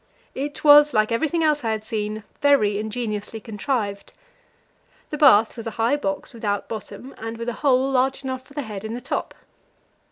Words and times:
It 0.33 0.63
was, 0.63 0.95
like 0.95 1.11
everything 1.11 1.43
else 1.43 1.63
I 1.63 1.69
had 1.69 1.83
seen, 1.83 2.23
very 2.41 2.79
ingeniously 2.79 3.39
contrived. 3.39 4.13
The 5.11 5.17
bath 5.19 5.55
was 5.55 5.67
a 5.67 5.77
high 5.77 5.95
box 5.95 6.33
without 6.33 6.67
bottom, 6.67 7.13
and 7.19 7.37
with 7.37 7.49
a 7.49 7.53
hole, 7.61 7.91
large 7.91 8.23
enough 8.23 8.41
for 8.41 8.55
the 8.55 8.63
head, 8.63 8.83
in 8.83 8.95
the 8.95 8.99
top. 9.01 9.35